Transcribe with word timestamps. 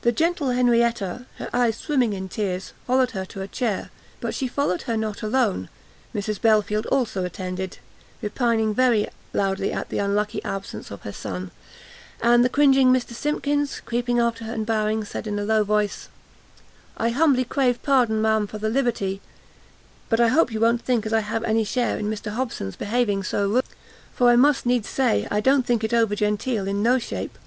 The 0.00 0.10
gentle 0.10 0.50
Henrietta, 0.50 1.24
her 1.36 1.48
eyes 1.54 1.76
swimming 1.76 2.14
in 2.14 2.28
tears, 2.28 2.72
followed 2.84 3.12
her 3.12 3.24
to 3.26 3.38
her 3.38 3.46
chair; 3.46 3.90
but 4.20 4.34
she 4.34 4.48
followed 4.48 4.82
her 4.90 4.96
not 4.96 5.22
alone, 5.22 5.68
Mrs 6.12 6.40
Belfield 6.40 6.84
also 6.86 7.24
attended, 7.24 7.78
repining 8.22 8.74
very 8.74 9.06
loudly 9.32 9.72
at 9.72 9.88
the 9.88 10.00
unlucky 10.00 10.42
absence 10.42 10.90
of 10.90 11.02
her 11.02 11.12
son; 11.12 11.52
and 12.20 12.44
the 12.44 12.48
cringing 12.48 12.92
Mr 12.92 13.12
Simkins, 13.14 13.78
creeping 13.84 14.18
after 14.18 14.46
her 14.46 14.52
and 14.52 14.66
bowing, 14.66 15.04
said 15.04 15.28
in 15.28 15.38
a 15.38 15.44
low 15.44 15.62
voice, 15.62 16.08
"I 16.96 17.10
humbly 17.10 17.44
crave 17.44 17.80
pardon, 17.84 18.20
ma'am, 18.20 18.48
for 18.48 18.58
the 18.58 18.68
liberty, 18.68 19.20
but 20.08 20.18
I 20.18 20.26
hope 20.26 20.50
you 20.52 20.58
won't 20.58 20.82
think 20.82 21.06
as 21.06 21.12
I 21.12 21.20
have 21.20 21.44
any 21.44 21.62
share 21.62 21.98
in 22.00 22.10
Mr 22.10 22.32
Hobson's 22.32 22.74
behaving 22.74 23.22
so 23.22 23.48
rude, 23.48 23.64
for 24.12 24.28
I 24.28 24.34
must 24.34 24.66
needs 24.66 24.88
say, 24.88 25.28
I 25.30 25.38
don't 25.38 25.64
think 25.64 25.84
it 25.84 25.94
over 25.94 26.16
genteel 26.16 26.66
in 26.66 26.82
no 26.82 26.98
shape." 26.98 27.38